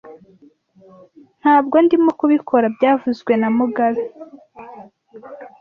[1.41, 4.03] Ntabwo ndimo kubikora byavuzwe na mugabe